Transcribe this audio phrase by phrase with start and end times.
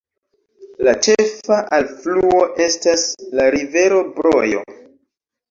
[0.87, 3.05] La ĉefa alfluo estas
[3.41, 4.67] la rivero Brojo.